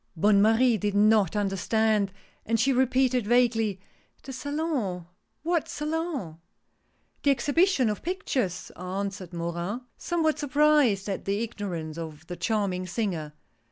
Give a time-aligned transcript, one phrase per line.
[0.15, 2.11] Bonne Marie did not understand,
[2.43, 3.79] and she repeated, vaguely:"
[4.23, 5.05] The Salon!
[5.43, 6.39] What Salon?"
[7.21, 13.33] "The Exhibition of Pictures!" answered Morin, somewhat surprised at the ignorance of the charming singer.